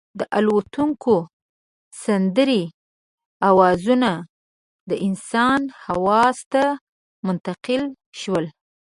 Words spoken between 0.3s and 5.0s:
الوتونکو سندرې او اوازونه د